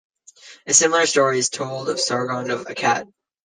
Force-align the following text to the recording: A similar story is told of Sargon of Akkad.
A 0.65 0.73
similar 0.73 1.05
story 1.05 1.37
is 1.37 1.49
told 1.51 1.87
of 1.87 1.99
Sargon 1.99 2.49
of 2.49 2.65
Akkad. 2.65 3.13